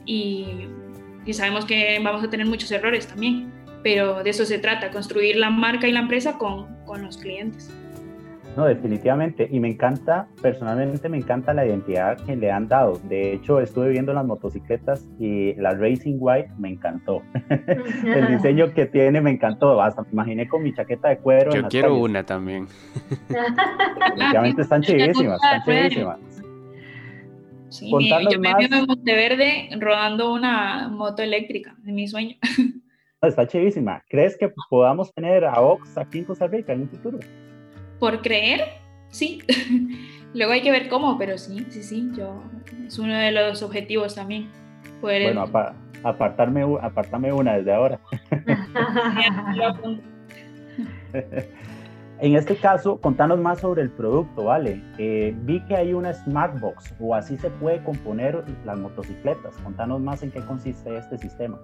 [0.06, 0.68] Y,
[1.28, 5.36] y sabemos que vamos a tener muchos errores también, pero de eso se trata, construir
[5.36, 7.70] la marca y la empresa con, con los clientes.
[8.56, 9.46] No, definitivamente.
[9.50, 12.98] Y me encanta, personalmente me encanta la identidad que le han dado.
[13.04, 17.22] De hecho, estuve viendo las motocicletas y la Racing White me encantó.
[18.04, 19.80] el diseño que tiene me encantó.
[19.82, 21.52] Hasta me imaginé con mi chaqueta de cuero.
[21.52, 22.66] Yo quiero una también.
[23.28, 26.37] Definitivamente están chivísimas, están chivísimas.
[27.70, 32.36] Sí, yo me veo en Monteverde rodando una moto eléctrica, es mi sueño.
[33.20, 34.02] Está chivísima.
[34.08, 37.18] ¿Crees que podamos tener a Ox aquí en Costa Rica en un futuro?
[37.98, 38.68] Por creer,
[39.08, 39.42] sí.
[40.34, 42.42] Luego hay que ver cómo, pero sí, sí, sí, yo,
[42.86, 44.48] es uno de los objetivos también.
[45.00, 45.44] bueno,
[46.04, 47.98] apartarme, apartarme una desde ahora.
[52.20, 54.82] en este caso, contanos más sobre el producto, ¿vale?
[54.98, 59.56] Eh, vi que hay una Smartbox o así se puede componer las motocicletas.
[59.58, 61.58] Contanos más en qué consiste este sistema.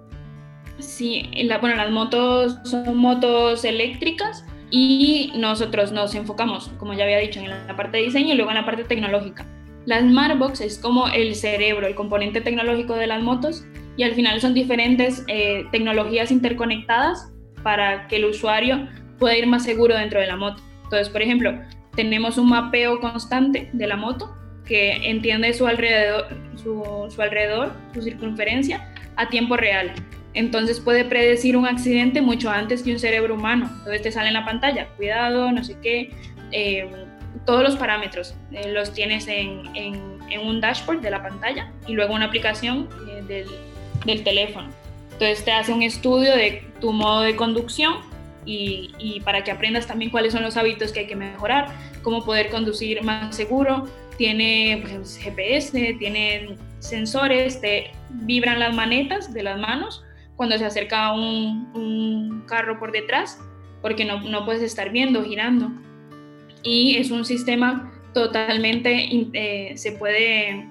[0.79, 7.19] Sí, la, bueno, las motos son motos eléctricas y nosotros nos enfocamos, como ya había
[7.19, 9.47] dicho, en la parte de diseño y luego en la parte tecnológica.
[9.87, 13.64] La Smartbox es como el cerebro, el componente tecnológico de las motos
[13.97, 19.64] y al final son diferentes eh, tecnologías interconectadas para que el usuario pueda ir más
[19.64, 20.62] seguro dentro de la moto.
[20.85, 21.59] Entonces, por ejemplo,
[21.94, 28.90] tenemos un mapeo constante de la moto que entiende su alrededor, su, alrededor, su circunferencia
[29.16, 29.92] a tiempo real.
[30.33, 33.70] Entonces puede predecir un accidente mucho antes que un cerebro humano.
[33.79, 36.11] Entonces te sale en la pantalla, cuidado, no sé qué,
[36.50, 36.88] eh,
[37.44, 42.14] todos los parámetros eh, los tienes en, en, un dashboard de la pantalla y luego
[42.14, 43.46] una aplicación eh, del,
[44.05, 44.68] del, teléfono.
[45.12, 47.98] Entonces te hace un estudio de tu modo de conducción
[48.44, 51.68] y, y, para que aprendas también cuáles son los hábitos que hay que mejorar,
[52.02, 53.87] cómo poder conducir más seguro.
[54.16, 60.04] Tiene pues, GPS, tiene sensores, te vibran las manetas de las manos
[60.37, 63.40] cuando se acerca un, un carro por detrás,
[63.83, 65.70] porque no, no, puedes estar viendo, girando.
[66.62, 70.68] Y es un sistema totalmente, eh, se puede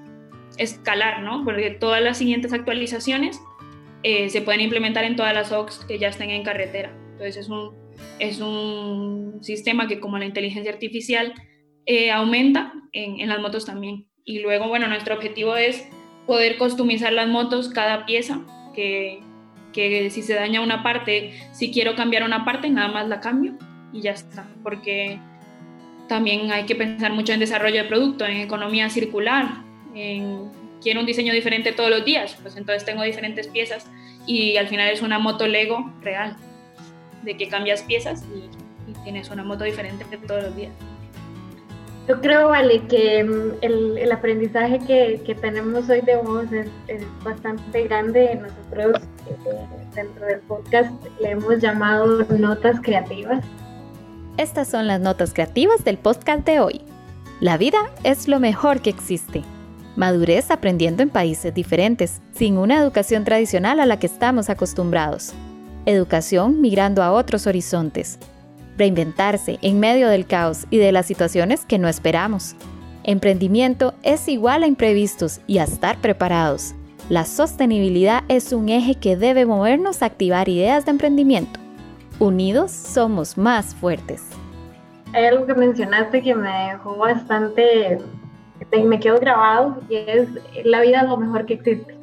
[0.57, 1.43] escalar, ¿no?
[1.43, 3.39] Porque todas las siguientes actualizaciones
[4.03, 6.91] eh, se pueden implementar en todas las OX que ya estén en carretera.
[7.23, 7.71] Entonces es un,
[8.19, 11.33] es un sistema que como la inteligencia artificial
[11.85, 14.07] eh, aumenta en, en las motos también.
[14.25, 15.87] Y luego, bueno, nuestro objetivo es
[16.27, 18.41] poder customizar las motos, cada pieza
[18.75, 19.21] que,
[19.71, 23.53] que si se daña una parte, si quiero cambiar una parte, nada más la cambio
[23.93, 25.17] y ya está, porque
[26.09, 29.47] también hay que pensar mucho en desarrollo de producto, en economía circular,
[29.95, 30.49] en
[30.81, 33.89] quiero un diseño diferente todos los días, pues entonces tengo diferentes piezas
[34.27, 36.35] y al final es una moto Lego real,
[37.23, 38.49] de que cambias piezas y,
[39.03, 40.71] tienes una moto diferente todos los días.
[42.07, 46.67] Yo creo, Vale, que mm, el, el aprendizaje que, que, tenemos hoy de vos es,
[46.87, 48.39] es bastante grande.
[48.41, 49.01] Nosotros
[49.95, 53.43] dentro del podcast le hemos llamado notas creativas.
[54.37, 56.81] Estas son las notas creativas del podcast de hoy.
[57.39, 59.43] La vida es lo mejor que existe.
[59.95, 65.33] Madurez aprendiendo en países diferentes, sin una educación tradicional a la que estamos acostumbrados.
[65.85, 68.17] Educación migrando a otros horizontes.
[68.77, 72.55] Reinventarse en medio del caos y de las situaciones que no esperamos.
[73.03, 76.73] Emprendimiento es igual a imprevistos y a estar preparados.
[77.09, 81.59] La sostenibilidad es un eje que debe movernos a activar ideas de emprendimiento.
[82.17, 84.23] Unidos somos más fuertes.
[85.11, 87.99] Hay algo que mencionaste que me dejó bastante,
[88.71, 90.29] me quedó grabado y es
[90.63, 91.93] la vida es lo mejor que existe.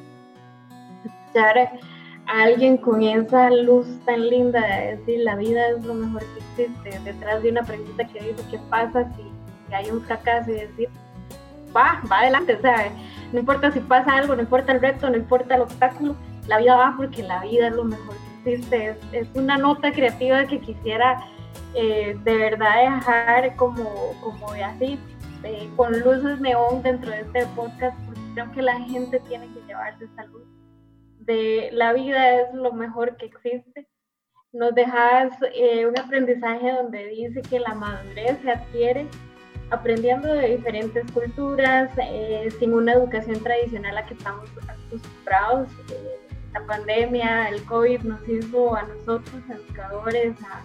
[2.31, 6.99] Alguien con esa luz tan linda de decir la vida es lo mejor que existe,
[7.01, 10.89] detrás de una pregunta que dice qué pasa si, hay un fracaso y decir
[11.75, 12.93] va, va adelante, o sea,
[13.33, 16.17] no importa si pasa algo, no importa el reto, no importa el obstáculo,
[16.49, 18.97] la vida va porque la vida es lo mejor que existe.
[19.13, 21.25] Es, una nota creativa que quisiera
[21.75, 24.99] eh, de verdad dejar como, como así,
[25.45, 29.61] eh, con luces neón dentro de este podcast, porque creo que la gente tiene que
[29.67, 30.43] llevarse esa luz.
[31.73, 33.87] La vida es lo mejor que existe.
[34.53, 39.07] Nos dejas eh, un aprendizaje donde dice que la madurez se adquiere
[39.71, 45.69] aprendiendo de diferentes culturas, eh, sin una educación tradicional a que estamos acostumbrados.
[45.91, 46.19] Eh,
[46.53, 50.65] la pandemia, el COVID nos hizo a nosotros, educadores, a,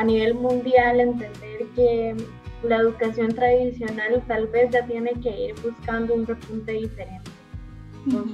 [0.00, 2.16] a nivel mundial, entender que
[2.62, 7.29] la educación tradicional tal vez ya tiene que ir buscando un repunte diferente.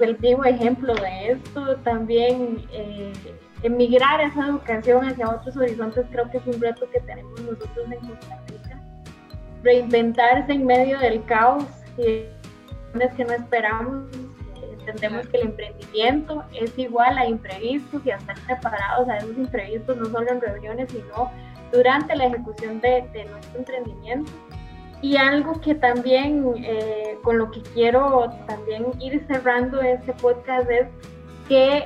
[0.00, 3.12] El vivo ejemplo de esto también, eh,
[3.62, 8.08] emigrar esa educación hacia otros horizontes, creo que es un reto que tenemos nosotros en
[8.08, 8.66] Costa Rica
[9.66, 11.64] reinventarse en medio del caos
[11.98, 12.26] y
[13.00, 14.06] es que no esperamos.
[14.78, 19.96] Entendemos que el emprendimiento es igual a imprevistos y a estar preparados a esos imprevistos,
[19.96, 21.30] no solo en reuniones, sino
[21.72, 24.30] durante la ejecución de, nuestro emprendimiento.
[25.02, 30.86] Y algo que también, eh, con lo que quiero también ir cerrando este podcast es
[31.48, 31.84] que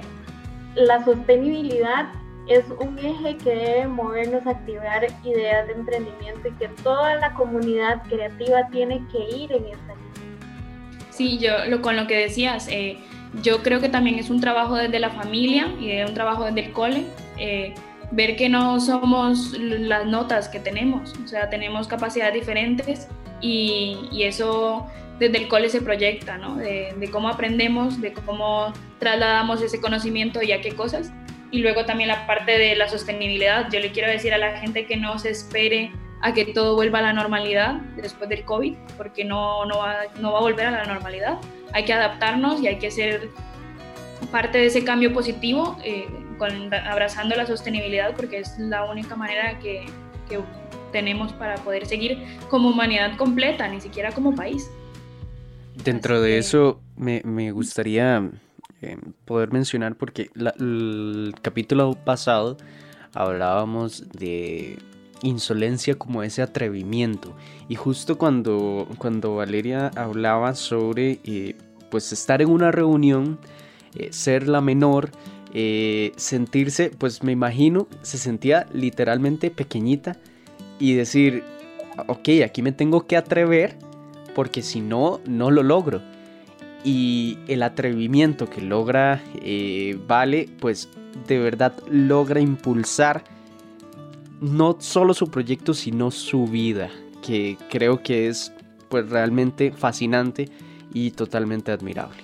[0.76, 2.12] la sostenibilidad
[2.46, 7.32] es un eje que debe movernos a activar ideas de emprendimiento y que toda la
[7.34, 11.11] comunidad creativa tiene que ir en esta línea.
[11.11, 12.98] Sí, yo lo, con lo que decías, eh,
[13.42, 16.72] yo creo que también es un trabajo desde la familia y un trabajo desde el
[16.72, 17.04] cole.
[17.38, 17.74] Eh,
[18.11, 23.08] ver que no somos las notas que tenemos, o sea, tenemos capacidades diferentes
[23.40, 24.86] y, eso
[25.18, 26.56] desde el cole se proyecta, ¿no?
[26.56, 31.12] De, de, cómo aprendemos, de cómo trasladamos ese conocimiento y a qué cosas.
[31.50, 33.68] Y luego también la parte de la sostenibilidad.
[33.70, 35.92] Yo le quiero decir a la gente que no se espere
[36.22, 40.32] a que todo vuelva a la normalidad después del COVID, porque no, no, va, no
[40.32, 41.38] va a volver a la normalidad.
[41.72, 43.28] Hay que adaptarnos y hay que ser
[44.30, 46.06] parte de ese cambio positivo, eh,
[46.41, 49.84] con, abrazando la sostenibilidad, porque es la única manera que,
[50.26, 50.41] que
[50.91, 52.18] tenemos para poder seguir
[52.49, 54.70] como humanidad completa, ni siquiera como país.
[55.84, 58.30] Dentro de eso me, me gustaría
[58.80, 62.57] eh, poder mencionar, porque el capítulo pasado
[63.12, 64.78] hablábamos de
[65.22, 67.36] insolencia como ese atrevimiento.
[67.68, 71.55] Y justo cuando, cuando Valeria hablaba sobre eh,
[71.91, 73.38] pues estar en una reunión,
[73.95, 75.11] eh, ser la menor,
[76.16, 80.16] sentirse, pues me imagino, se sentía literalmente pequeñita
[80.78, 81.44] y decir,
[82.07, 83.76] ok, aquí me tengo que atrever
[84.34, 86.03] porque si no, no lo logro.
[86.82, 90.88] Y el atrevimiento que logra eh, Vale, pues
[91.26, 93.22] de verdad logra impulsar
[94.40, 96.90] no solo su proyecto, sino su vida,
[97.22, 98.53] que creo que es
[98.88, 100.48] pues realmente fascinante
[100.94, 102.22] y totalmente admirable.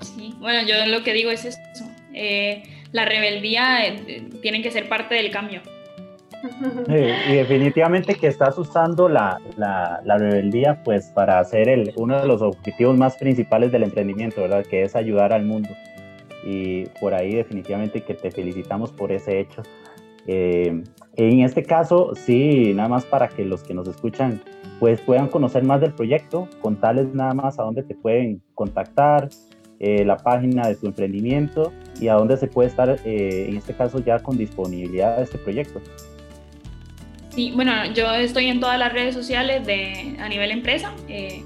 [0.00, 1.58] Sí, bueno, yo lo que digo es eso.
[2.14, 5.62] Eh, la rebeldía eh, tiene que ser parte del cambio
[6.88, 12.42] y definitivamente que estás usando la, la, rebeldía pues para hacer el, uno de los
[12.42, 14.64] objetivos más principales del emprendimiento, ¿verdad?
[14.68, 15.70] Que es ayudar al mundo.
[16.44, 19.62] Y por ahí definitivamente que te felicitamos por ese hecho.
[20.26, 20.82] Eh,
[21.16, 24.40] en este caso, sí, nada más para que los que nos escuchan
[24.80, 29.28] pues puedan conocer más del proyecto, contarles nada más a dónde te pueden contactar,
[29.82, 33.74] eh, la página de tu emprendimiento y a dónde se puede estar, eh, en este
[33.74, 35.80] caso, ya con disponibilidad de este proyecto.
[37.30, 41.42] Sí, bueno, yo estoy en todas las redes sociales de, a nivel empresa, eh,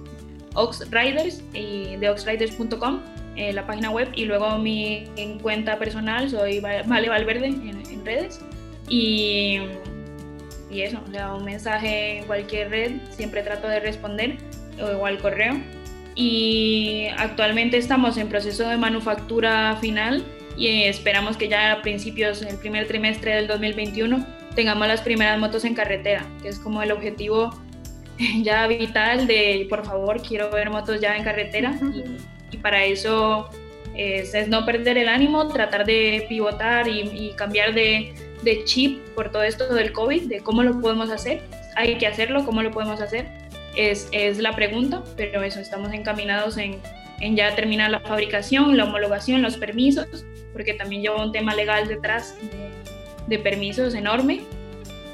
[0.54, 3.00] Oxriders y de oxriders.com,
[3.36, 5.04] eh, la página web, y luego mi
[5.42, 8.40] cuenta personal, soy Vale Valverde en, redes.
[8.88, 9.60] Y,
[10.70, 14.38] y, eso, o sea, un mensaje en cualquier red, siempre trato de responder,
[14.80, 15.54] o al correo.
[16.16, 20.24] Y actualmente estamos en proceso de manufactura final
[20.56, 25.64] y esperamos que ya a principios, el primer trimestre del 2021, tengamos las primeras motos
[25.66, 27.50] en carretera, que es como el objetivo
[28.42, 31.78] ya vital de, por favor, quiero ver motos ya en carretera.
[32.50, 33.50] y, para eso
[33.94, 39.42] es, no perder el ánimo, tratar de pivotar y, cambiar de, de, chip por todo
[39.42, 41.42] esto del COVID, de cómo lo podemos hacer.
[41.74, 43.45] Hay que hacerlo, cómo lo podemos hacer.
[43.76, 46.80] Es, es la pregunta, pero eso, estamos encaminados en,
[47.20, 51.88] en ya terminar la fabricación, la homologación, los permisos, porque también lleva un tema legal
[51.88, 52.36] detrás
[53.26, 54.40] de permisos enorme,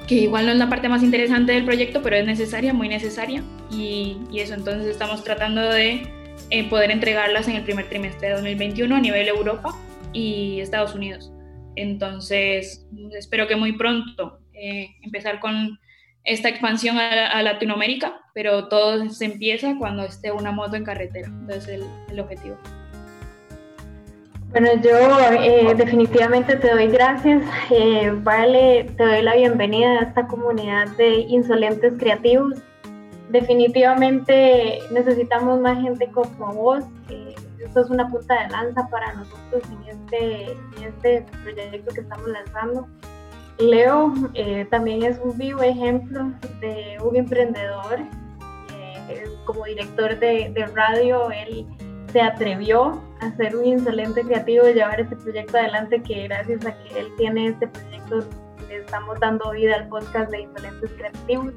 [0.06, 3.42] que igual no es la parte más interesante del proyecto, pero es necesaria, muy necesaria.
[3.70, 6.02] Y, eso, entonces estamos tratando de
[6.50, 9.70] eh, poder entregarlas en el primer trimestre de 2021 a nivel Europa
[10.12, 11.32] y Estados Unidos.
[11.76, 12.86] Entonces,
[13.16, 15.78] espero que muy pronto eh, empezar con
[16.24, 21.28] esta expansión a, Latinoamérica, pero todo se empieza cuando esté una moto en carretera.
[21.28, 22.56] Entonces, el, el objetivo.
[24.52, 27.42] Bueno, yo eh, definitivamente te doy gracias.
[27.70, 32.58] Eh, vale, te doy la bienvenida a esta comunidad de insolentes creativos.
[33.30, 36.84] Definitivamente necesitamos más gente como vos.
[37.08, 42.00] Eh, esto es una punta de lanza para nosotros en este, en este proyecto que
[42.02, 42.86] estamos lanzando.
[43.58, 44.12] Leo
[44.70, 48.00] también es un vivo ejemplo de un emprendedor.
[49.44, 51.66] como director de, radio, él
[52.12, 56.76] se atrevió a ser un insolente creativo y llevar este proyecto adelante que gracias a
[56.82, 58.24] que él tiene este proyecto
[58.68, 61.52] le estamos dando vida al podcast de Insolentes Creativos.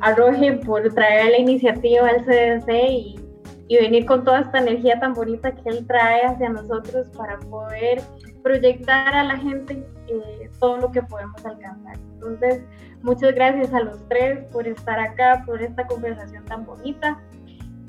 [0.00, 3.20] A Roger por traer la iniciativa al CDC y,
[3.68, 8.02] y venir con toda esta energía tan bonita que él trae hacia nosotros para poder
[8.42, 11.96] proyectar a la gente eh, todo lo que podemos alcanzar.
[12.14, 12.62] Entonces,
[13.02, 17.18] muchas gracias a los tres por estar acá, por esta conversación tan bonita.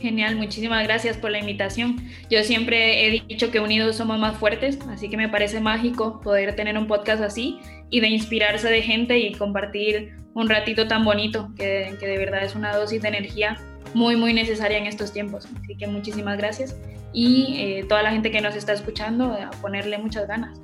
[0.01, 1.97] Genial, muchísimas gracias por la invitación.
[2.27, 6.55] Yo siempre he dicho que unidos somos más fuertes, así que me parece mágico poder
[6.55, 7.59] tener un podcast así
[7.91, 12.55] y de inspirarse de gente y compartir un ratito tan bonito, que, de verdad es
[12.55, 13.57] una dosis de energía
[13.93, 15.47] muy, muy necesaria en estos tiempos.
[15.61, 16.75] Así que muchísimas gracias
[17.13, 20.59] y eh, toda la gente que nos está escuchando, a ponerle muchas ganas.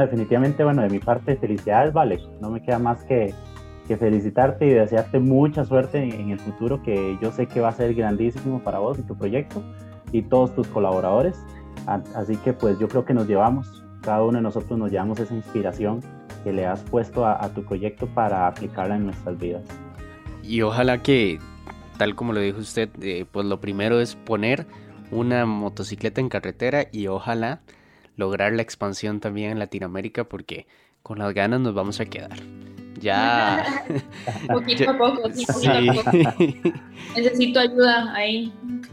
[0.00, 2.20] Definitivamente, bueno, de mi parte, felicidades, vale.
[2.40, 3.34] No me queda más que
[3.86, 7.72] que felicitarte y desearte mucha suerte en, el futuro, que yo sé que va a
[7.72, 9.62] ser grandísimo para vos y tu proyecto
[10.12, 11.36] y todos tus colaboradores.
[11.86, 15.34] Así que pues yo creo que nos llevamos, cada uno de nosotros nos llevamos esa
[15.34, 16.00] inspiración
[16.44, 19.62] que le has puesto a, tu proyecto para aplicarla en nuestras vidas.
[20.42, 21.38] Y ojalá que
[21.98, 24.66] tal como lo dijo usted, eh, pues lo primero es poner
[25.10, 27.60] una motocicleta en carretera y ojalá
[28.16, 30.66] lograr la expansión también en Latinoamérica porque
[31.02, 32.38] con las ganas nos vamos a quedar.
[33.00, 33.64] Ya.
[34.48, 35.44] poquito a poco, sí,
[37.16, 38.52] Necesito ayuda ahí,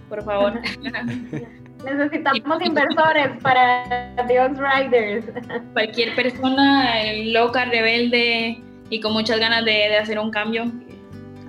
[0.09, 0.59] por favor.
[1.85, 5.25] Necesitamos inversores para The Ox Riders.
[5.73, 6.93] Cualquier persona
[7.25, 10.65] loca, rebelde y con muchas ganas de, de hacer un cambio,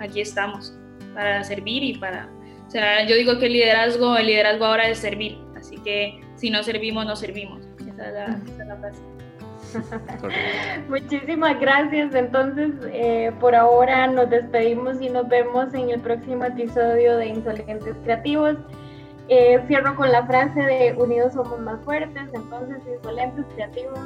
[0.00, 0.74] aquí estamos
[1.14, 2.28] para servir y para...
[2.66, 6.50] O sea, yo digo que el liderazgo, el liderazgo ahora es servir, así que si
[6.50, 7.60] no servimos, no servimos.
[7.80, 9.02] Esa es la, esa es la frase.
[10.88, 12.14] Muchísimas gracias.
[12.14, 17.94] Entonces, eh, por ahora nos despedimos y nos vemos en el próximo episodio de Insolentes
[18.04, 18.56] Creativos.
[19.28, 22.22] Eh, cierro con la frase de unidos somos más fuertes.
[22.34, 24.00] Entonces, Insolentes Creativos,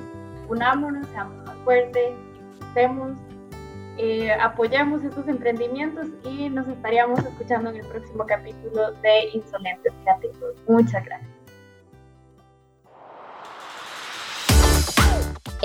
[0.48, 2.14] unámonos, seamos más fuertes,
[2.50, 3.12] disfrutemos,
[3.98, 10.54] eh, apoyemos estos emprendimientos y nos estaríamos escuchando en el próximo capítulo de Insolentes Creativos.
[10.68, 11.35] Muchas gracias.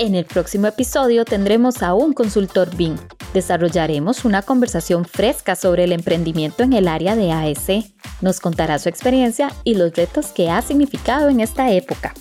[0.02, 2.96] En el próximo episodio tendremos a un consultor BIM.
[3.34, 7.84] Desarrollaremos una conversación fresca sobre el emprendimiento en el área de AEC.
[8.20, 12.14] Nos contará su experiencia y los retos que ha significado en esta época.